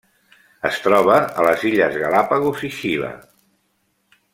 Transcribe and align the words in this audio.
Es 0.69 0.79
troba 0.85 1.17
a 1.41 1.45
les 1.49 1.67
Illes 1.73 2.01
Galápagos 2.05 2.67
i 2.71 2.73
Xile. 2.81 3.15